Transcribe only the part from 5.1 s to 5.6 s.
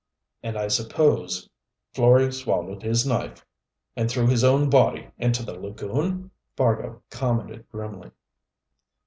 into the